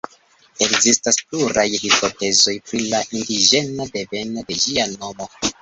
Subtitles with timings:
[0.67, 5.33] Ekzistas pluraj hipotezoj pri la indiĝena deveno de ĝia nomo.